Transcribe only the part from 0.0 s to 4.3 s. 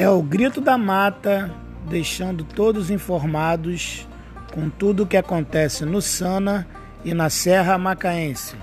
É o grito da mata, deixando todos informados